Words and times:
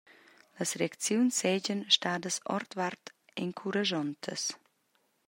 Las 0.59 0.71
reacziuns 0.81 1.41
seigien 1.43 1.83
stadas 1.97 2.39
ordvart 2.55 3.13
encuraschontas. 3.45 4.49